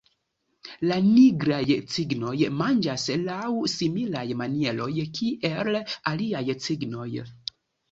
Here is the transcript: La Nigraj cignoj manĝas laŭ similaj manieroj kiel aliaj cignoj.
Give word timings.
La 0.91 0.95
Nigraj 1.07 1.75
cignoj 1.95 2.33
manĝas 2.61 3.05
laŭ 3.27 3.51
similaj 3.75 4.25
manieroj 4.41 4.91
kiel 5.21 5.73
aliaj 6.15 6.45
cignoj. 6.67 7.09